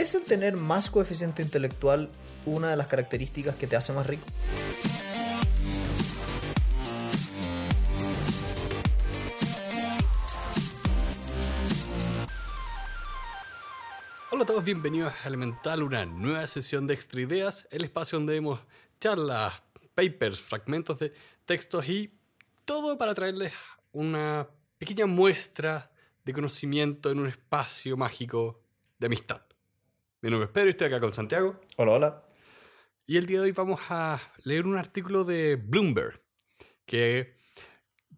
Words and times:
¿Es 0.00 0.14
el 0.14 0.24
tener 0.24 0.56
más 0.56 0.88
coeficiente 0.88 1.42
intelectual 1.42 2.08
una 2.46 2.70
de 2.70 2.76
las 2.76 2.86
características 2.86 3.54
que 3.56 3.66
te 3.66 3.76
hace 3.76 3.92
más 3.92 4.06
rico? 4.06 4.24
Hola 14.30 14.44
a 14.44 14.46
todos, 14.46 14.64
bienvenidos 14.64 15.12
a 15.22 15.28
Elemental, 15.28 15.82
una 15.82 16.06
nueva 16.06 16.46
sesión 16.46 16.86
de 16.86 16.94
Extra 16.94 17.20
Ideas, 17.20 17.68
el 17.70 17.84
espacio 17.84 18.16
donde 18.16 18.32
vemos 18.32 18.58
charlas, 19.02 19.62
papers, 19.94 20.40
fragmentos 20.40 20.98
de 20.98 21.12
textos 21.44 21.86
y 21.90 22.18
todo 22.64 22.96
para 22.96 23.14
traerles 23.14 23.52
una 23.92 24.48
pequeña 24.78 25.04
muestra 25.04 25.90
de 26.24 26.32
conocimiento 26.32 27.10
en 27.10 27.18
un 27.18 27.26
espacio 27.26 27.98
mágico 27.98 28.62
de 28.98 29.04
amistad. 29.04 29.49
Mi 30.22 30.28
nombre 30.28 30.48
es 30.48 30.52
Pedro 30.52 30.66
y 30.66 30.70
estoy 30.70 30.88
acá 30.88 31.00
con 31.00 31.14
Santiago. 31.14 31.58
Hola, 31.78 31.92
hola. 31.92 32.24
Y 33.06 33.16
el 33.16 33.24
día 33.24 33.38
de 33.38 33.44
hoy 33.44 33.52
vamos 33.52 33.80
a 33.88 34.20
leer 34.44 34.66
un 34.66 34.76
artículo 34.76 35.24
de 35.24 35.56
Bloomberg 35.56 36.20
que 36.84 37.38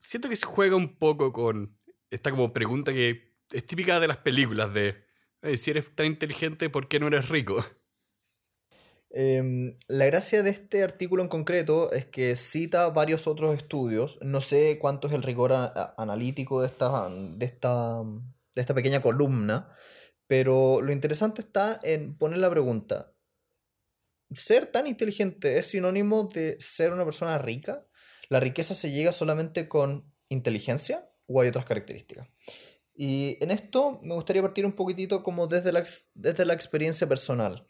siento 0.01 0.29
que 0.29 0.35
se 0.35 0.45
juega 0.45 0.75
un 0.75 0.99
poco 0.99 1.33
con 1.33 1.79
esta 2.11 2.33
como 2.33 2.53
pregunta 2.53 2.93
que 2.93 3.37
es 3.53 3.65
típica 3.67 4.01
de 4.01 4.09
las 4.09 4.17
películas 4.17 4.75
de 4.75 5.05
si 5.57 5.71
eres 5.71 5.95
tan 5.95 6.07
inteligente, 6.07 6.69
¿por 6.71 6.89
qué 6.89 6.99
no 6.99 7.07
eres 7.07 7.29
rico? 7.29 7.65
Em, 9.11 9.73
la 9.87 10.07
gracia 10.07 10.43
de 10.43 10.51
este 10.51 10.83
artículo 10.83 11.23
en 11.23 11.29
concreto 11.29 11.93
es 11.93 12.07
que 12.07 12.35
cita 12.35 12.91
varios 12.91 13.29
otros 13.29 13.55
estudios. 13.55 14.19
No 14.23 14.41
sé 14.41 14.81
cuánto 14.81 15.07
es 15.07 15.15
el 15.15 15.23
rigor 15.23 15.53
analítico 15.97 16.63
de 16.63 16.67
esta, 16.67 17.09
de, 17.09 17.47
esta, 17.47 18.03
de 18.03 18.61
esta 18.61 18.75
pequeña 18.75 19.01
columna, 19.01 19.73
pero 20.33 20.81
lo 20.81 20.93
interesante 20.93 21.43
está 21.43 21.79
en 21.83 22.17
poner 22.17 22.39
la 22.39 22.49
pregunta. 22.49 23.13
¿Ser 24.35 24.65
tan 24.65 24.87
inteligente 24.87 25.59
es 25.59 25.67
sinónimo 25.67 26.25
de 26.25 26.57
ser 26.59 26.91
una 26.95 27.05
persona 27.05 27.37
rica? 27.37 27.87
¿La 28.31 28.41
riqueza 28.41 28.73
se 28.73 28.91
llega 28.91 29.13
solamente 29.13 29.69
con 29.69 30.11
inteligencia 30.31 31.07
o 31.27 31.43
hay 31.43 31.51
otras 31.51 31.67
características? 31.67 32.31
Y 32.95 33.37
en 33.43 33.51
esto 33.51 34.01
me 34.03 34.15
gustaría 34.15 34.41
partir 34.41 34.65
un 34.65 34.73
poquitito 34.73 35.23
como 35.23 35.49
desde 35.49 35.71
la, 35.71 35.85
desde 36.15 36.47
la 36.47 36.55
experiencia 36.55 37.07
personal. 37.07 37.69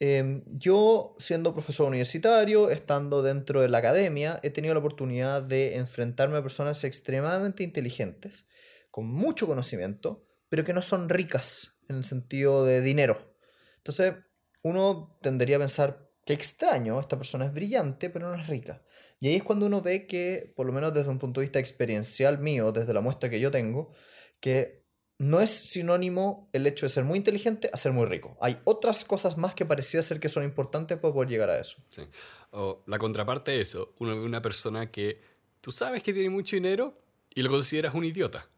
Em, 0.00 0.42
yo, 0.48 1.14
siendo 1.20 1.54
profesor 1.54 1.86
universitario, 1.86 2.68
estando 2.70 3.22
dentro 3.22 3.60
de 3.60 3.68
la 3.68 3.78
academia, 3.78 4.40
he 4.42 4.50
tenido 4.50 4.74
la 4.74 4.80
oportunidad 4.80 5.40
de 5.40 5.76
enfrentarme 5.76 6.38
a 6.38 6.42
personas 6.42 6.82
extremadamente 6.82 7.62
inteligentes, 7.62 8.48
con 8.90 9.06
mucho 9.06 9.46
conocimiento, 9.46 10.26
pero 10.48 10.64
que 10.64 10.72
no 10.72 10.82
son 10.82 11.08
ricas 11.08 11.72
en 11.88 11.96
el 11.96 12.04
sentido 12.04 12.64
de 12.64 12.80
dinero. 12.80 13.34
Entonces, 13.78 14.14
uno 14.62 15.18
tendería 15.22 15.56
a 15.56 15.60
pensar, 15.60 16.08
qué 16.24 16.32
extraño, 16.32 16.98
esta 17.00 17.16
persona 17.16 17.46
es 17.46 17.52
brillante, 17.52 18.10
pero 18.10 18.28
no 18.28 18.40
es 18.40 18.46
rica. 18.46 18.82
Y 19.20 19.28
ahí 19.28 19.36
es 19.36 19.42
cuando 19.42 19.66
uno 19.66 19.82
ve 19.82 20.06
que, 20.06 20.52
por 20.56 20.66
lo 20.66 20.72
menos 20.72 20.92
desde 20.94 21.10
un 21.10 21.18
punto 21.18 21.40
de 21.40 21.46
vista 21.46 21.58
experiencial 21.58 22.38
mío, 22.38 22.72
desde 22.72 22.92
la 22.94 23.00
muestra 23.00 23.30
que 23.30 23.40
yo 23.40 23.50
tengo, 23.50 23.92
que 24.40 24.82
no 25.18 25.40
es 25.40 25.50
sinónimo 25.50 26.48
el 26.52 26.66
hecho 26.66 26.86
de 26.86 26.90
ser 26.90 27.04
muy 27.04 27.18
inteligente 27.18 27.70
a 27.72 27.76
ser 27.76 27.92
muy 27.92 28.06
rico. 28.06 28.36
Hay 28.40 28.58
otras 28.64 29.04
cosas 29.04 29.38
más 29.38 29.54
que 29.54 29.64
parecía 29.64 30.02
ser 30.02 30.18
que 30.18 30.28
son 30.28 30.42
importantes 30.42 30.98
para 30.98 31.14
poder 31.14 31.28
llegar 31.28 31.50
a 31.50 31.58
eso. 31.60 31.80
Sí. 31.90 32.02
O 32.50 32.82
la 32.86 32.98
contraparte 32.98 33.52
de 33.52 33.60
eso, 33.60 33.94
uno 33.98 34.18
ve 34.18 34.24
una 34.24 34.42
persona 34.42 34.90
que 34.90 35.20
tú 35.60 35.70
sabes 35.70 36.02
que 36.02 36.12
tiene 36.12 36.30
mucho 36.30 36.56
dinero 36.56 37.00
y 37.32 37.42
lo 37.42 37.50
consideras 37.50 37.94
un 37.94 38.04
idiota. 38.04 38.48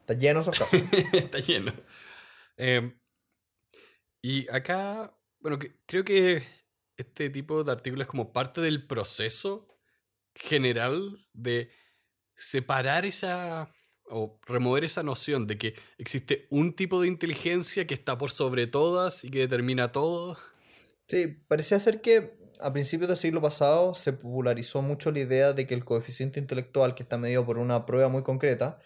Está 0.00 0.14
lleno 0.14 0.40
esos 0.40 0.56
casos. 0.56 0.80
Está 1.12 1.38
lleno. 1.38 1.72
Em, 2.56 2.98
y 4.22 4.48
acá, 4.50 5.16
bueno, 5.40 5.58
creo 5.86 6.04
que 6.04 6.42
este 6.96 7.30
tipo 7.30 7.64
de 7.64 7.72
artículos 7.72 8.06
es 8.06 8.10
como 8.10 8.32
parte 8.32 8.60
del 8.60 8.86
proceso 8.86 9.68
general 10.34 11.26
de 11.32 11.70
separar 12.36 13.04
esa 13.04 13.72
o 14.06 14.38
remover 14.46 14.84
esa 14.84 15.02
noción 15.02 15.46
de 15.46 15.56
que 15.58 15.74
existe 15.96 16.46
un 16.50 16.74
tipo 16.74 17.00
de 17.00 17.08
inteligencia 17.08 17.86
que 17.86 17.94
está 17.94 18.18
por 18.18 18.30
sobre 18.30 18.66
todas 18.66 19.24
y 19.24 19.30
que 19.30 19.38
determina 19.38 19.90
todo. 19.90 20.38
Sí, 21.06 21.28
parecía 21.48 21.78
ser 21.78 22.00
que 22.00 22.36
a 22.60 22.72
principios 22.72 23.08
del 23.08 23.16
siglo 23.16 23.40
pasado 23.40 23.94
se 23.94 24.12
popularizó 24.12 24.82
mucho 24.82 25.10
la 25.10 25.20
idea 25.20 25.52
de 25.52 25.66
que 25.66 25.74
el 25.74 25.84
coeficiente 25.84 26.38
intelectual, 26.38 26.94
que 26.94 27.02
está 27.02 27.18
medido 27.18 27.44
por 27.44 27.58
una 27.58 27.86
prueba 27.86 28.08
muy 28.08 28.22
concreta, 28.22 28.78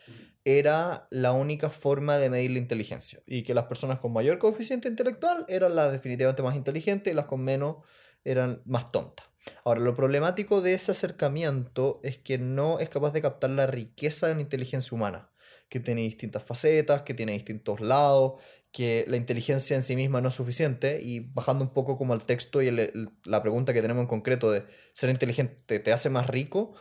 era 0.46 1.08
la 1.10 1.32
única 1.32 1.70
forma 1.70 2.18
de 2.18 2.30
medir 2.30 2.52
la 2.52 2.58
inteligencia 2.58 3.20
y 3.26 3.42
que 3.42 3.52
las 3.52 3.64
personas 3.64 3.98
con 3.98 4.12
mayor 4.12 4.38
coeficiente 4.38 4.86
intelectual 4.88 5.44
eran 5.48 5.74
las 5.74 5.90
definitivamente 5.90 6.44
más 6.44 6.54
inteligentes 6.54 7.12
y 7.12 7.16
las 7.16 7.24
con 7.24 7.42
menos 7.42 7.78
eran 8.22 8.62
más 8.64 8.92
tontas. 8.92 9.26
Ahora, 9.64 9.80
lo 9.80 9.96
problemático 9.96 10.60
de 10.60 10.74
ese 10.74 10.92
acercamiento 10.92 11.98
es 12.04 12.18
que 12.18 12.38
no 12.38 12.78
es 12.78 12.88
capaz 12.88 13.10
de 13.10 13.22
captar 13.22 13.50
la 13.50 13.66
riqueza 13.66 14.28
de 14.28 14.36
la 14.36 14.40
inteligencia 14.40 14.94
humana, 14.94 15.32
que 15.68 15.80
tiene 15.80 16.02
distintas 16.02 16.44
facetas, 16.44 17.02
que 17.02 17.14
tiene 17.14 17.32
distintos 17.32 17.80
lados, 17.80 18.40
que 18.70 19.04
la 19.08 19.16
inteligencia 19.16 19.74
en 19.74 19.82
sí 19.82 19.96
misma 19.96 20.20
no 20.20 20.28
es 20.28 20.34
suficiente, 20.34 21.00
y 21.02 21.20
bajando 21.20 21.64
un 21.64 21.72
poco 21.72 21.98
como 21.98 22.12
al 22.12 22.22
texto 22.22 22.62
y 22.62 22.70
la 22.70 23.42
pregunta 23.42 23.74
que 23.74 23.82
tenemos 23.82 24.02
en 24.02 24.08
concreto 24.08 24.52
de 24.52 24.64
ser 24.92 25.10
inteligente 25.10 25.80
te 25.80 25.92
hace 25.92 26.08
más 26.08 26.28
rico, 26.28 26.74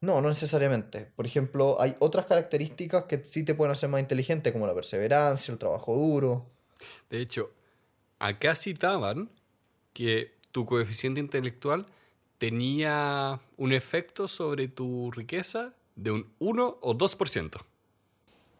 no, 0.00 0.20
no 0.20 0.28
necesariamente. 0.28 1.10
Por 1.16 1.26
ejemplo, 1.26 1.80
hay 1.80 1.96
otras 1.98 2.26
características 2.26 3.04
que 3.04 3.24
sí 3.24 3.44
te 3.44 3.54
pueden 3.54 3.72
hacer 3.72 3.88
más 3.88 4.00
inteligente, 4.00 4.52
como 4.52 4.66
la 4.66 4.74
perseverancia, 4.74 5.52
el 5.52 5.58
trabajo 5.58 5.94
duro. 5.94 6.50
De 7.08 7.20
hecho, 7.20 7.52
acá 8.18 8.54
citaban 8.54 9.30
que 9.92 10.34
tu 10.52 10.66
coeficiente 10.66 11.20
intelectual 11.20 11.86
tenía 12.38 13.40
un 13.56 13.72
efecto 13.72 14.28
sobre 14.28 14.68
tu 14.68 15.10
riqueza 15.10 15.74
de 15.94 16.10
un 16.10 16.26
1 16.38 16.78
o 16.80 16.94
2%. 16.94 17.60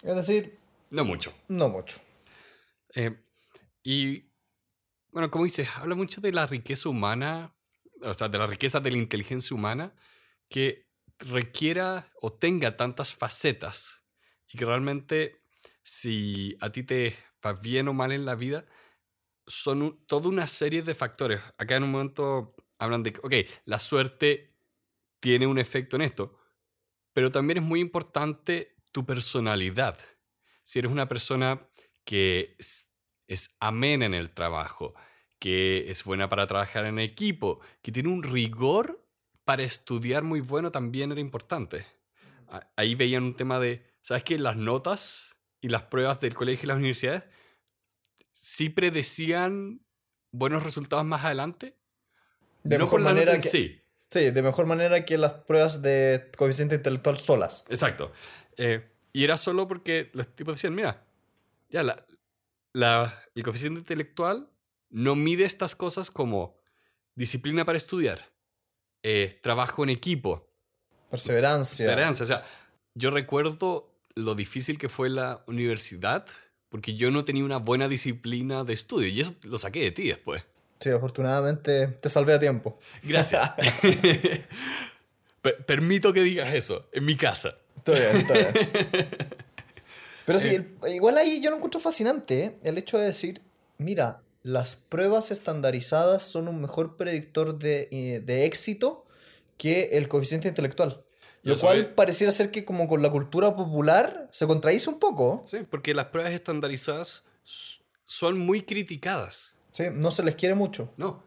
Es 0.02 0.16
decir... 0.16 0.58
No 0.91 1.04
mucho. 1.04 1.34
No 1.48 1.69
mucho. 1.69 2.00
Eh, 2.94 3.14
y, 3.82 4.25
bueno, 5.10 5.30
como 5.30 5.44
dices, 5.44 5.69
habla 5.76 5.94
mucho 5.94 6.20
de 6.20 6.32
la 6.32 6.46
riqueza 6.46 6.88
humana, 6.88 7.54
o 8.00 8.14
sea, 8.14 8.28
de 8.28 8.38
la 8.38 8.46
riqueza 8.46 8.80
de 8.80 8.92
la 8.92 8.98
inteligencia 8.98 9.54
humana, 9.54 9.92
que 10.48 10.85
requiera 11.19 12.10
o 12.21 12.32
tenga 12.32 12.77
tantas 12.77 13.15
facetas 13.15 14.03
y 14.49 14.59
que 14.59 14.65
realmente 14.65 15.43
si 15.82 16.56
a 16.60 16.71
ti 16.71 16.82
te 16.82 17.16
va 17.44 17.53
bien 17.53 17.88
o 17.88 17.94
mal 17.94 18.12
en 18.12 18.25
la 18.25 18.34
vida, 18.34 18.66
son 19.47 20.05
toda 20.06 20.28
una 20.28 20.47
serie 20.47 20.82
de 20.82 20.94
factores. 20.94 21.41
Acá 21.59 21.76
en 21.76 21.84
un 21.84 21.93
momento 21.93 22.55
hablan 22.78 23.03
de 23.03 23.15
ok, 23.22 23.34
la 23.65 23.78
suerte 23.78 24.56
tiene 25.21 25.47
un 25.47 25.59
efecto 25.59 25.97
en 25.97 26.03
esto, 26.03 26.38
pero 27.12 27.31
también 27.31 27.59
es 27.59 27.65
muy 27.65 27.81
importante 27.81 28.76
tu 28.93 29.06
personalidad. 29.06 29.99
Si 30.65 30.78
eres 30.81 30.91
una 30.91 31.09
persona 31.09 31.69
que 32.05 32.56
es, 32.59 32.93
amena 33.60 34.06
en 34.06 34.15
el 34.15 34.31
trabajo, 34.31 34.94
que 35.38 35.91
es 35.91 36.05
buena 36.05 36.28
para 36.28 36.47
trabajar 36.47 36.87
en 36.87 36.99
equipo, 36.99 37.60
que 37.82 37.93
tiene 37.93 38.09
un 38.09 38.22
rigor 38.22 39.06
para 39.46 39.62
estudiar 39.62 40.24
muy 40.24 40.40
bueno, 40.40 40.72
también 40.72 41.12
era 41.12 41.20
importante. 41.20 41.86
Ahí 42.74 42.96
veían 42.96 43.22
un 43.22 43.36
tema 43.36 43.60
de, 43.60 43.86
¿sabes 44.02 44.24
qué? 44.24 44.38
Las 44.38 44.56
notas 44.56 45.36
y 45.60 45.68
las 45.68 45.84
pruebas 45.84 46.18
del 46.20 46.34
colegio 46.34 46.64
y 46.64 46.66
las 46.66 46.76
universidades 46.76 47.22
sí 48.32 48.68
predecían 48.68 49.80
buenos 50.32 50.64
resultados 50.64 51.04
más 51.04 51.24
adelante, 51.24 51.76
de 52.64 52.78
mejor 52.78 53.00
manera 53.02 53.38
que, 53.38 53.48
sí. 53.48 53.80
Sí, 54.10 54.30
de 54.30 54.42
mejor 54.42 54.66
manera 54.66 55.04
que 55.04 55.16
las 55.16 55.32
pruebas 55.32 55.80
de 55.80 56.30
coeficiente 56.36 56.74
intelectual 56.74 57.16
solas. 57.16 57.64
Exacto. 57.68 58.10
Eh, 58.56 58.84
y 59.12 59.22
era 59.22 59.36
solo 59.36 59.68
porque 59.68 60.10
los 60.12 60.26
tipos 60.34 60.54
decían, 60.54 60.74
mira, 60.74 61.06
ya 61.70 61.84
la, 61.84 62.04
la, 62.72 63.22
el 63.37 63.44
coeficiente 63.44 63.78
intelectual 63.78 64.50
no 64.90 65.14
mide 65.14 65.44
estas 65.44 65.76
cosas 65.76 66.10
como 66.10 66.58
disciplina 67.14 67.64
para 67.64 67.78
estudiar, 67.78 68.28
eh, 69.08 69.38
trabajo 69.41 69.85
en 69.85 69.91
equipo. 69.91 70.49
Perseverancia. 71.11 71.87
Perseverancia. 71.87 72.25
O 72.25 72.26
sea, 72.26 72.44
yo 72.94 73.12
recuerdo 73.12 73.94
lo 74.17 74.35
difícil 74.35 74.79
que 74.79 74.88
fue 74.88 75.11
la 75.11 75.44
universidad 75.47 76.26
porque 76.69 76.97
yo 76.97 77.12
no 77.12 77.25
tenía 77.25 77.44
una 77.44 77.58
buena 77.58 77.87
disciplina 77.87 78.64
de 78.64 78.73
estudio 78.73 79.06
y 79.06 79.20
eso 79.20 79.37
lo 79.44 79.58
saqué 79.58 79.81
de 79.82 79.93
ti 79.93 80.08
después. 80.08 80.43
Sí, 80.81 80.91
afortunadamente 80.91 81.87
te 81.87 82.08
salvé 82.08 82.35
a 82.35 82.41
tiempo. 82.41 82.81
Gracias. 83.05 83.55
permito 85.67 86.12
que 86.12 86.23
digas 86.23 86.52
eso, 86.52 86.88
en 86.91 87.05
mi 87.05 87.14
casa. 87.17 87.59
Está 87.76 87.93
bien, 87.93 88.17
está 88.17 88.35
bien. 88.35 88.70
Pero 90.26 90.41
sí, 90.41 90.49
eh. 90.49 90.94
igual 90.97 91.17
ahí 91.17 91.41
yo 91.41 91.50
lo 91.50 91.56
encuentro 91.59 91.79
fascinante, 91.79 92.44
¿eh? 92.44 92.59
el 92.64 92.76
hecho 92.76 92.99
de 92.99 93.06
decir, 93.06 93.41
mira, 93.79 94.20
las 94.46 94.76
pruebas 94.76 95.32
estandarizadas 95.32 96.22
son 96.22 96.46
un 96.46 96.60
mejor 96.60 96.96
predictor 96.96 97.58
de, 97.58 97.88
eh, 97.90 98.20
de 98.25 98.44
éxito 98.44 99.04
que 99.58 99.90
el 99.94 100.06
coeficiente 100.06 100.46
intelectual. 100.46 101.04
Lo 101.43 101.58
cual 101.58 101.94
pareciera 101.94 102.32
ser 102.32 102.52
que 102.52 102.64
como 102.64 102.87
con 102.87 103.02
la 103.02 103.10
cultura 103.10 103.56
popular 103.56 104.28
se 104.31 104.46
contradice 104.46 104.88
un 104.88 105.00
poco. 105.00 105.43
Sí, 105.44 105.58
porque 105.69 105.94
las 105.94 106.06
pruebas 106.06 106.32
estandarizadas 106.32 107.25
son 108.04 108.38
muy 108.38 108.62
criticadas. 108.62 109.54
Sí, 109.72 109.84
no 109.93 110.12
se 110.12 110.22
les 110.22 110.37
quiere 110.37 110.54
mucho. 110.54 110.92
No. 110.96 111.25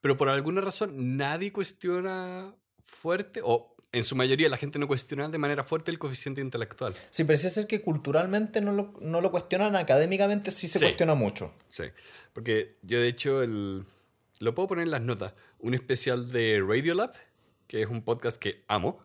Pero 0.00 0.16
por 0.16 0.30
alguna 0.30 0.62
razón 0.62 1.18
nadie 1.18 1.52
cuestiona 1.52 2.54
fuerte, 2.82 3.42
o 3.44 3.76
en 3.92 4.04
su 4.04 4.16
mayoría 4.16 4.48
la 4.48 4.56
gente 4.56 4.78
no 4.78 4.88
cuestiona 4.88 5.28
de 5.28 5.38
manera 5.38 5.64
fuerte 5.64 5.90
el 5.90 5.98
coeficiente 5.98 6.40
intelectual. 6.40 6.94
Sí, 7.10 7.24
parece 7.24 7.50
ser 7.50 7.66
que 7.66 7.82
culturalmente 7.82 8.60
no 8.60 8.72
lo, 8.72 8.94
no 9.02 9.20
lo 9.20 9.30
cuestionan, 9.30 9.76
académicamente 9.76 10.50
sí 10.50 10.66
se 10.66 10.78
Sí. 10.78 10.84
cuestiona 10.86 11.14
mucho. 11.14 11.54
Sí. 11.68 11.84
Porque 12.32 12.76
yo 12.82 12.98
de 13.00 13.08
hecho 13.08 13.42
el... 13.42 13.84
lo 14.40 14.54
puedo 14.54 14.68
poner 14.68 14.84
en 14.84 14.90
las 14.90 15.02
notas. 15.02 15.34
Un 15.58 15.74
especial 15.74 16.30
de 16.32 16.64
Radiolab, 16.66 17.12
que 17.66 17.82
es 17.82 17.88
un 17.88 18.02
podcast 18.02 18.38
que 18.38 18.64
amo. 18.68 19.04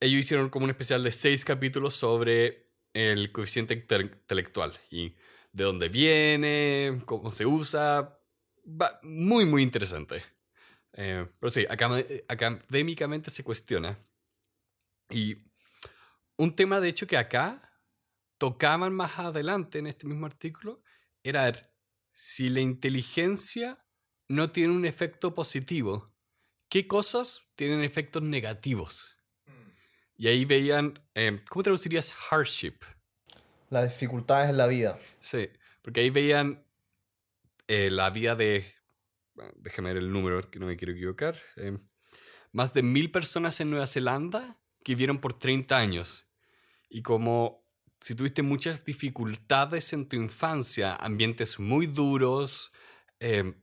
Ellos 0.00 0.20
hicieron 0.20 0.48
como 0.50 0.64
un 0.64 0.70
especial 0.70 1.02
de 1.02 1.10
seis 1.12 1.44
capítulos 1.44 1.94
sobre 1.94 2.66
el 2.94 3.32
coeficiente 3.32 3.74
inte- 3.86 4.02
intelectual 4.12 4.72
y 4.90 5.14
de 5.52 5.64
dónde 5.64 5.88
viene, 5.88 7.00
cómo 7.06 7.30
se 7.32 7.46
usa. 7.46 8.18
Va- 8.68 9.00
muy, 9.02 9.44
muy 9.44 9.62
interesante. 9.62 10.22
Eh, 10.96 11.28
pero 11.38 11.50
sí, 11.50 11.66
acam- 11.68 12.24
académicamente 12.28 13.30
se 13.30 13.44
cuestiona. 13.44 13.98
Y 15.10 15.36
un 16.36 16.56
tema, 16.56 16.80
de 16.80 16.88
hecho, 16.88 17.06
que 17.06 17.16
acá 17.18 17.70
tocaban 18.38 18.94
más 18.94 19.18
adelante 19.18 19.78
en 19.78 19.86
este 19.86 20.06
mismo 20.06 20.26
artículo 20.26 20.82
era 21.22 21.44
ver 21.44 21.72
si 22.12 22.48
la 22.48 22.60
inteligencia 22.60 23.84
no 24.28 24.50
tiene 24.50 24.72
un 24.72 24.86
efecto 24.86 25.34
positivo, 25.34 26.10
¿qué 26.68 26.86
cosas 26.86 27.42
tienen 27.54 27.82
efectos 27.82 28.22
negativos? 28.22 29.16
Y 30.16 30.28
ahí 30.28 30.46
veían, 30.46 31.06
eh, 31.14 31.42
¿cómo 31.48 31.62
traducirías 31.62 32.12
hardship? 32.12 32.76
Las 33.68 33.84
dificultades 33.84 34.48
en 34.50 34.56
la 34.56 34.66
vida. 34.66 34.98
Sí, 35.20 35.50
porque 35.82 36.00
ahí 36.00 36.10
veían 36.10 36.64
eh, 37.68 37.90
la 37.90 38.08
vida 38.10 38.34
de, 38.34 38.74
déjame 39.56 39.92
ver 39.92 40.02
el 40.02 40.12
número, 40.12 40.50
que 40.50 40.58
no 40.58 40.66
me 40.66 40.76
quiero 40.76 40.92
equivocar, 40.92 41.36
eh, 41.56 41.78
más 42.52 42.72
de 42.74 42.82
mil 42.82 43.10
personas 43.10 43.60
en 43.60 43.70
Nueva 43.70 43.86
Zelanda 43.86 44.58
que 44.82 44.92
vivieron 44.92 45.20
por 45.20 45.38
30 45.38 45.76
años. 45.76 46.26
Y 46.88 47.02
como 47.02 47.66
si 48.00 48.14
tuviste 48.14 48.42
muchas 48.42 48.84
dificultades 48.84 49.92
en 49.92 50.08
tu 50.08 50.16
infancia, 50.16 50.94
ambientes 50.94 51.58
muy 51.58 51.86
duros, 51.86 52.70
eh, 53.20 53.54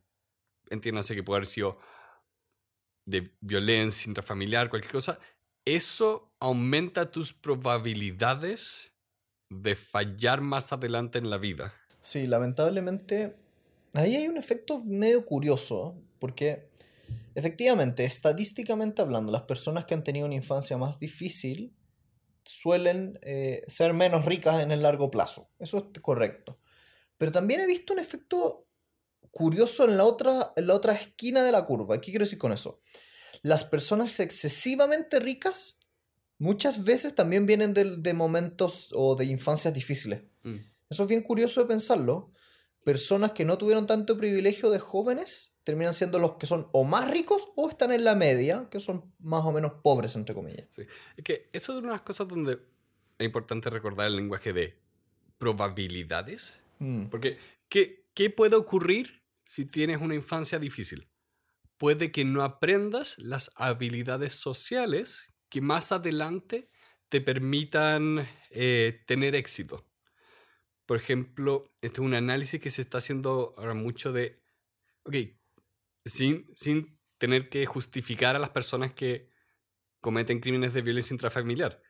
entiéndase 0.69 1.15
que 1.15 1.23
puede 1.23 1.37
haber 1.37 1.47
sido 1.47 1.79
de 3.05 3.35
violencia 3.41 4.09
intrafamiliar, 4.09 4.69
cualquier 4.69 4.91
cosa, 4.91 5.19
eso 5.65 6.33
aumenta 6.39 7.11
tus 7.11 7.33
probabilidades 7.33 8.93
de 9.49 9.75
fallar 9.75 10.41
más 10.41 10.73
adelante 10.73 11.19
en 11.19 11.29
la 11.29 11.37
vida. 11.37 11.73
Sí, 12.01 12.27
lamentablemente, 12.27 13.42
ahí 13.93 14.15
hay 14.15 14.27
un 14.27 14.37
efecto 14.37 14.83
medio 14.83 15.25
curioso, 15.25 15.95
porque 16.19 16.69
efectivamente, 17.35 18.05
estadísticamente 18.05 19.01
hablando, 19.01 19.31
las 19.31 19.43
personas 19.43 19.85
que 19.85 19.93
han 19.93 20.03
tenido 20.03 20.25
una 20.25 20.35
infancia 20.35 20.77
más 20.77 20.99
difícil 20.99 21.75
suelen 22.45 23.19
eh, 23.21 23.63
ser 23.67 23.93
menos 23.93 24.25
ricas 24.25 24.61
en 24.61 24.71
el 24.71 24.81
largo 24.81 25.09
plazo. 25.09 25.49
Eso 25.59 25.91
es 25.93 26.01
correcto. 26.01 26.59
Pero 27.17 27.31
también 27.31 27.61
he 27.61 27.67
visto 27.67 27.93
un 27.93 27.99
efecto 27.99 28.67
curioso 29.31 29.85
en 29.85 29.97
la 29.97 30.03
otra, 30.03 30.53
en 30.55 30.67
la 30.67 30.75
otra 30.75 30.93
esquina 30.93 31.43
de 31.43 31.51
la 31.51 31.65
curva. 31.65 31.99
¿Qué 32.01 32.11
quiero 32.11 32.25
decir 32.25 32.37
con 32.37 32.51
eso? 32.51 32.79
Las 33.41 33.63
personas 33.63 34.19
excesivamente 34.19 35.19
ricas 35.19 35.79
muchas 36.37 36.83
veces 36.83 37.15
también 37.15 37.45
vienen 37.45 37.73
de, 37.73 37.97
de 37.97 38.13
momentos 38.13 38.89
o 38.93 39.15
de 39.15 39.25
infancias 39.25 39.73
difíciles. 39.73 40.23
Mm. 40.43 40.57
Eso 40.89 41.03
es 41.03 41.09
bien 41.09 41.21
curioso 41.21 41.61
de 41.61 41.67
pensarlo. 41.67 42.31
Personas 42.83 43.31
que 43.31 43.45
no 43.45 43.57
tuvieron 43.57 43.87
tanto 43.87 44.17
privilegio 44.17 44.69
de 44.69 44.79
jóvenes 44.79 45.53
terminan 45.63 45.93
siendo 45.93 46.19
los 46.19 46.33
que 46.33 46.45
son 46.45 46.67
o 46.73 46.83
más 46.83 47.09
ricos 47.09 47.49
o 47.55 47.69
están 47.69 47.91
en 47.91 48.03
la 48.03 48.15
media, 48.15 48.67
que 48.69 48.79
son 48.79 49.13
más 49.19 49.43
o 49.45 49.51
menos 49.51 49.73
pobres, 49.81 50.15
entre 50.15 50.35
comillas. 50.35 50.67
Sí. 50.69 50.83
Es 51.15 51.23
que 51.23 51.49
eso 51.53 51.73
es 51.73 51.79
una 51.79 51.89
de 51.89 51.97
las 51.97 52.01
cosas 52.01 52.27
donde 52.27 52.59
es 53.17 53.25
importante 53.25 53.69
recordar 53.69 54.07
el 54.07 54.15
lenguaje 54.15 54.51
de 54.53 54.77
probabilidades. 55.37 56.61
Mm, 56.79 57.05
Porque, 57.05 57.37
¿qué, 57.69 58.05
¿qué 58.13 58.29
puede 58.29 58.55
ocurrir 58.55 59.23
si 59.45 59.65
tienes 59.65 59.99
una 60.01 60.15
infancia 60.15 60.59
difícil? 60.59 61.07
Puede 61.77 62.11
que 62.11 62.25
no 62.25 62.43
aprendas 62.43 63.17
las 63.17 63.51
habilidades 63.55 64.33
sociales 64.33 65.27
que 65.49 65.61
más 65.61 65.91
adelante 65.91 66.69
te 67.09 67.21
permitan 67.21 68.27
eh, 68.51 69.03
tener 69.05 69.35
éxito. 69.35 69.85
Por 70.85 70.97
ejemplo, 70.97 71.71
este 71.81 72.01
es 72.01 72.05
un 72.05 72.13
análisis 72.13 72.59
que 72.59 72.69
se 72.69 72.81
está 72.81 72.97
haciendo 72.97 73.53
ahora 73.57 73.73
mucho 73.73 74.11
de, 74.11 74.41
ok, 75.03 75.15
sin, 76.05 76.49
sin 76.55 76.99
tener 77.17 77.49
que 77.49 77.65
justificar 77.65 78.35
a 78.35 78.39
las 78.39 78.49
personas 78.49 78.91
que 78.91 79.29
cometen 80.01 80.41
crímenes 80.41 80.73
de 80.73 80.81
violencia 80.81 81.13
intrafamiliar. 81.13 81.81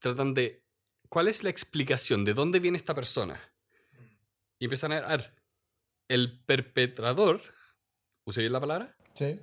Tratan 0.00 0.32
de, 0.32 0.64
¿cuál 1.10 1.28
es 1.28 1.42
la 1.44 1.50
explicación? 1.50 2.24
¿De 2.24 2.32
dónde 2.32 2.60
viene 2.60 2.78
esta 2.78 2.94
persona? 2.94 3.38
Y 4.58 4.64
empiezan 4.64 4.92
a 4.92 5.16
ver, 5.16 5.34
el 6.08 6.40
perpetrador, 6.44 7.42
¿usé 8.24 8.40
bien 8.40 8.52
la 8.52 8.60
palabra? 8.60 8.96
Sí. 9.14 9.38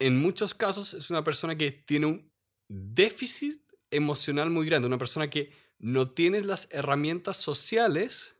En 0.00 0.20
muchos 0.20 0.54
casos 0.54 0.94
es 0.94 1.10
una 1.10 1.22
persona 1.22 1.56
que 1.56 1.70
tiene 1.70 2.06
un 2.06 2.32
déficit 2.68 3.62
emocional 3.90 4.50
muy 4.50 4.66
grande, 4.66 4.88
una 4.88 4.98
persona 4.98 5.30
que 5.30 5.52
no 5.78 6.10
tiene 6.10 6.42
las 6.42 6.68
herramientas 6.70 7.36
sociales 7.36 8.36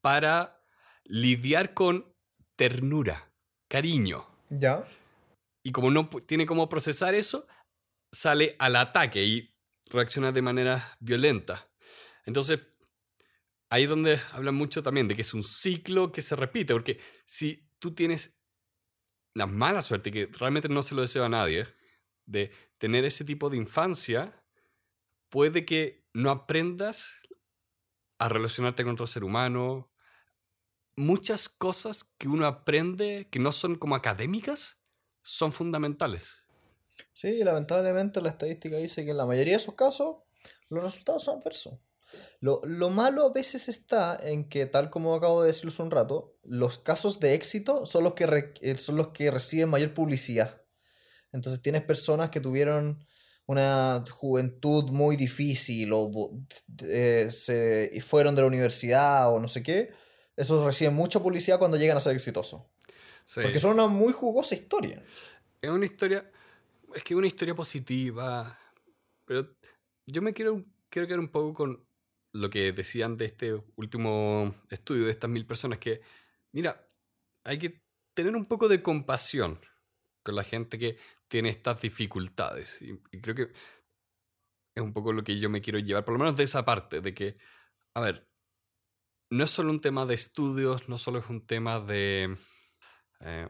para 0.00 0.62
lidiar 1.04 1.74
con 1.74 2.14
ternura, 2.56 3.32
cariño. 3.68 4.26
Ya. 4.50 4.86
Y 5.62 5.72
como 5.72 5.90
no 5.90 6.08
tiene 6.08 6.46
cómo 6.46 6.68
procesar 6.68 7.14
eso, 7.14 7.46
sale 8.12 8.56
al 8.58 8.76
ataque 8.76 9.24
y 9.24 9.54
reacciona 9.90 10.32
de 10.32 10.42
manera 10.42 10.96
violenta. 11.00 11.68
Entonces, 12.24 12.60
ahí 13.70 13.84
es 13.84 13.88
donde 13.88 14.20
hablan 14.32 14.54
mucho 14.54 14.82
también 14.82 15.08
de 15.08 15.14
que 15.14 15.22
es 15.22 15.34
un 15.34 15.42
ciclo 15.42 16.12
que 16.12 16.22
se 16.22 16.36
repite, 16.36 16.72
porque 16.72 17.00
si 17.24 17.68
tú 17.78 17.94
tienes 17.94 18.36
la 19.34 19.46
mala 19.46 19.82
suerte, 19.82 20.10
que 20.10 20.30
realmente 20.32 20.68
no 20.68 20.82
se 20.82 20.94
lo 20.94 21.02
deseo 21.02 21.24
a 21.24 21.28
nadie, 21.28 21.66
de 22.26 22.50
tener 22.78 23.04
ese 23.04 23.24
tipo 23.24 23.50
de 23.50 23.56
infancia, 23.56 24.32
puede 25.36 25.66
que 25.66 26.02
no 26.14 26.30
aprendas 26.30 27.10
a 28.16 28.30
relacionarte 28.30 28.84
con 28.84 28.94
otro 28.94 29.06
ser 29.06 29.22
humano. 29.22 29.92
Muchas 30.96 31.50
cosas 31.50 32.04
que 32.16 32.26
uno 32.26 32.46
aprende 32.46 33.28
que 33.30 33.38
no 33.38 33.52
son 33.52 33.76
como 33.76 33.96
académicas 33.96 34.78
son 35.22 35.52
fundamentales. 35.52 36.46
Sí, 37.12 37.44
lamentablemente 37.44 38.22
la 38.22 38.30
estadística 38.30 38.78
dice 38.78 39.04
que 39.04 39.10
en 39.10 39.18
la 39.18 39.26
mayoría 39.26 39.52
de 39.52 39.58
esos 39.58 39.74
casos 39.74 40.22
los 40.70 40.82
resultados 40.82 41.24
son 41.24 41.40
adversos. 41.40 41.80
Lo, 42.40 42.62
lo 42.64 42.88
malo 42.88 43.26
a 43.26 43.32
veces 43.34 43.68
está 43.68 44.16
en 44.18 44.48
que, 44.48 44.64
tal 44.64 44.88
como 44.88 45.14
acabo 45.14 45.42
de 45.42 45.48
decir 45.48 45.68
hace 45.68 45.82
un 45.82 45.90
rato, 45.90 46.38
los 46.44 46.78
casos 46.78 47.20
de 47.20 47.34
éxito 47.34 47.84
son 47.84 48.04
los 48.04 48.14
que, 48.14 48.54
eh, 48.62 48.78
son 48.78 48.96
los 48.96 49.08
que 49.08 49.30
reciben 49.30 49.68
mayor 49.68 49.92
publicidad. 49.92 50.62
Entonces 51.30 51.60
tienes 51.60 51.82
personas 51.82 52.30
que 52.30 52.40
tuvieron 52.40 53.06
una 53.46 54.04
juventud 54.10 54.90
muy 54.90 55.16
difícil 55.16 55.92
o 55.92 56.10
eh, 56.82 57.28
se 57.30 58.00
fueron 58.00 58.34
de 58.34 58.42
la 58.42 58.48
universidad 58.48 59.32
o 59.32 59.38
no 59.38 59.48
sé 59.48 59.62
qué. 59.62 59.92
Esos 60.36 60.64
reciben 60.64 60.94
mucha 60.94 61.20
publicidad 61.20 61.58
cuando 61.58 61.76
llegan 61.76 61.96
a 61.96 62.00
ser 62.00 62.14
exitosos. 62.14 62.62
Sí. 63.24 63.40
Porque 63.42 63.58
son 63.58 63.72
una 63.72 63.86
muy 63.86 64.12
jugosa 64.12 64.54
historia. 64.54 65.02
Es 65.60 65.70
una 65.70 65.86
historia. 65.86 66.30
Es 66.94 67.02
que 67.02 67.14
es 67.14 67.18
una 67.18 67.26
historia 67.26 67.54
positiva. 67.54 68.58
Pero 69.24 69.56
yo 70.06 70.22
me 70.22 70.32
quiero, 70.32 70.64
quiero 70.90 71.06
quedar 71.08 71.20
un 71.20 71.28
poco 71.28 71.54
con 71.54 71.86
lo 72.32 72.50
que 72.50 72.72
decían 72.72 73.16
de 73.16 73.26
este 73.26 73.54
último 73.76 74.54
estudio 74.70 75.06
de 75.06 75.10
estas 75.10 75.30
mil 75.30 75.46
personas. 75.46 75.78
Que, 75.78 76.00
mira, 76.52 76.86
hay 77.44 77.58
que 77.58 77.82
tener 78.14 78.36
un 78.36 78.44
poco 78.44 78.68
de 78.68 78.82
compasión 78.82 79.58
con 80.26 80.36
la 80.36 80.44
gente 80.44 80.78
que 80.78 80.98
tiene 81.28 81.48
estas 81.50 81.80
dificultades. 81.80 82.82
Y, 82.82 82.98
creo 83.20 83.34
que 83.34 83.52
es 84.74 84.82
un 84.82 84.92
poco 84.92 85.12
lo 85.12 85.24
que 85.24 85.38
yo 85.38 85.48
me 85.48 85.62
quiero 85.62 85.78
llevar, 85.78 86.04
por 86.04 86.14
lo 86.14 86.18
menos 86.18 86.36
de 86.36 86.44
esa 86.44 86.64
parte, 86.64 87.00
de 87.00 87.14
que, 87.14 87.36
a 87.94 88.00
ver, 88.00 88.28
no 89.30 89.44
es 89.44 89.50
solo 89.50 89.70
un 89.70 89.80
tema 89.80 90.04
de 90.06 90.14
estudios, 90.14 90.88
no 90.88 90.98
solo 90.98 91.20
es 91.20 91.28
un 91.30 91.46
tema 91.46 91.80
de... 91.80 92.36
eh, 93.20 93.48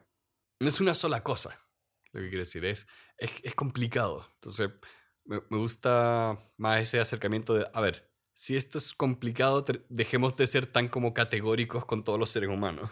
no 0.60 0.68
es 0.68 0.80
una 0.80 0.94
sola 0.94 1.22
cosa 1.22 1.66
lo 2.12 2.20
que 2.20 2.28
quiero 2.28 2.44
decir. 2.44 2.64
Es, 2.64 2.86
es, 3.18 3.54
complicado. 3.54 4.26
Entonces, 4.34 4.70
me, 5.24 5.40
me 5.50 5.58
gusta 5.58 6.38
más 6.56 6.80
ese 6.80 7.00
acercamiento 7.00 7.54
de, 7.54 7.68
a 7.72 7.80
ver, 7.80 8.10
si 8.34 8.56
esto 8.56 8.78
es 8.78 8.94
complicado, 8.94 9.64
dejemos 9.88 10.36
de 10.36 10.46
ser 10.46 10.66
tan 10.66 10.88
como 10.88 11.14
categóricos 11.14 11.84
con 11.84 12.04
todos 12.04 12.18
los 12.18 12.30
seres 12.30 12.50
humanos. 12.50 12.90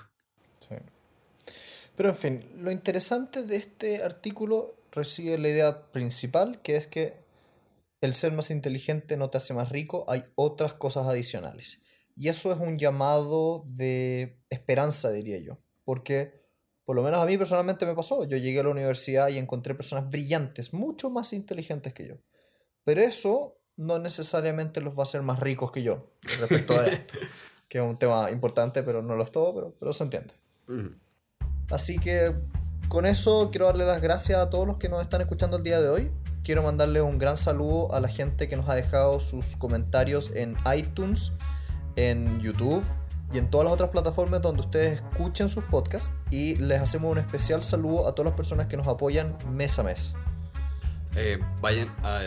Pero 1.96 2.08
en 2.08 2.14
fin, 2.14 2.44
lo 2.58 2.70
interesante 2.70 3.44
de 3.44 3.56
este 3.56 4.02
artículo 4.02 4.74
reside 4.90 5.34
en 5.34 5.42
la 5.42 5.48
idea 5.48 5.92
principal, 5.92 6.60
que 6.62 6.76
es 6.76 6.86
que 6.86 7.14
el 8.00 8.14
ser 8.14 8.32
más 8.32 8.50
inteligente 8.50 9.16
no 9.16 9.30
te 9.30 9.38
hace 9.38 9.54
más 9.54 9.70
rico, 9.70 10.04
hay 10.08 10.24
otras 10.34 10.74
cosas 10.74 11.06
adicionales. 11.06 11.80
Y 12.16 12.28
eso 12.28 12.52
es 12.52 12.58
un 12.58 12.78
llamado 12.78 13.64
de 13.66 14.38
esperanza, 14.50 15.10
diría 15.10 15.38
yo. 15.38 15.58
Porque 15.84 16.44
por 16.84 16.96
lo 16.96 17.02
menos 17.02 17.20
a 17.20 17.26
mí 17.26 17.38
personalmente 17.38 17.86
me 17.86 17.94
pasó. 17.94 18.24
Yo 18.24 18.36
llegué 18.36 18.60
a 18.60 18.64
la 18.64 18.70
universidad 18.70 19.28
y 19.28 19.38
encontré 19.38 19.74
personas 19.74 20.10
brillantes, 20.10 20.72
mucho 20.72 21.10
más 21.10 21.32
inteligentes 21.32 21.94
que 21.94 22.06
yo. 22.06 22.16
Pero 22.84 23.00
eso 23.00 23.58
no 23.76 23.98
necesariamente 23.98 24.80
los 24.80 24.94
va 24.94 25.00
a 25.00 25.02
hacer 25.04 25.22
más 25.22 25.40
ricos 25.40 25.72
que 25.72 25.82
yo 25.82 26.12
respecto 26.38 26.74
a 26.78 26.86
esto. 26.86 27.14
que 27.68 27.78
es 27.78 27.84
un 27.84 27.98
tema 27.98 28.30
importante, 28.30 28.82
pero 28.82 29.02
no 29.02 29.16
lo 29.16 29.24
es 29.24 29.32
todo, 29.32 29.54
pero, 29.54 29.74
pero 29.80 29.92
se 29.92 30.04
entiende. 30.04 30.34
Así 31.70 31.98
que 31.98 32.34
con 32.88 33.06
eso 33.06 33.50
quiero 33.50 33.66
darle 33.66 33.86
las 33.86 34.00
gracias 34.00 34.38
a 34.38 34.50
todos 34.50 34.66
los 34.66 34.76
que 34.76 34.88
nos 34.88 35.02
están 35.02 35.20
escuchando 35.20 35.56
el 35.56 35.62
día 35.62 35.80
de 35.80 35.88
hoy. 35.88 36.12
Quiero 36.44 36.62
mandarle 36.62 37.00
un 37.00 37.18
gran 37.18 37.36
saludo 37.36 37.92
a 37.94 38.00
la 38.00 38.08
gente 38.08 38.48
que 38.48 38.56
nos 38.56 38.68
ha 38.68 38.74
dejado 38.74 39.18
sus 39.20 39.56
comentarios 39.56 40.30
en 40.34 40.56
iTunes, 40.76 41.32
en 41.96 42.40
YouTube 42.40 42.84
y 43.32 43.38
en 43.38 43.50
todas 43.50 43.64
las 43.64 43.74
otras 43.74 43.90
plataformas 43.90 44.42
donde 44.42 44.62
ustedes 44.62 45.00
escuchen 45.00 45.48
sus 45.48 45.64
podcasts. 45.64 46.14
Y 46.30 46.56
les 46.56 46.82
hacemos 46.82 47.10
un 47.10 47.18
especial 47.18 47.62
saludo 47.62 48.06
a 48.06 48.14
todas 48.14 48.26
las 48.30 48.36
personas 48.36 48.66
que 48.66 48.76
nos 48.76 48.86
apoyan 48.86 49.36
mes 49.50 49.78
a 49.78 49.82
mes. 49.82 50.14
Eh, 51.16 51.38
vayan 51.60 51.88
a 52.02 52.20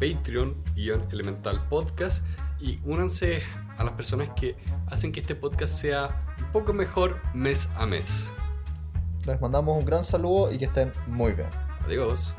Patreon-Elemental 0.00 1.68
Podcast 1.68 2.24
y 2.58 2.80
únanse 2.84 3.42
a 3.78 3.84
las 3.84 3.92
personas 3.94 4.30
que 4.36 4.56
hacen 4.86 5.12
que 5.12 5.20
este 5.20 5.34
podcast 5.34 5.74
sea 5.74 6.34
un 6.38 6.52
poco 6.52 6.72
mejor 6.72 7.20
mes 7.34 7.68
a 7.76 7.86
mes. 7.86 8.30
Les 9.26 9.40
mandamos 9.40 9.76
un 9.76 9.84
gran 9.84 10.04
saludo 10.04 10.52
y 10.52 10.58
que 10.58 10.64
estén 10.66 10.92
muy 11.06 11.32
bien. 11.32 11.48
Adiós. 11.84 12.34